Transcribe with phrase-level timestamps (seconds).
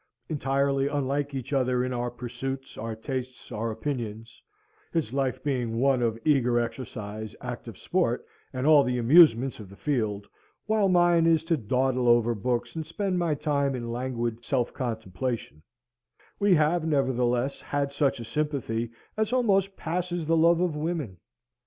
[0.29, 4.41] Entirely unlike each other in our pursuits, our tastes, our opinions
[4.91, 9.75] his life being one of eager exercise, active sport, and all the amusements of the
[9.75, 10.27] field,
[10.65, 15.61] while mine is to dawdle over books and spend my time in languid self contemplation
[16.39, 21.17] we have, nevertheless, had such a sympathy as almost passes the love of women.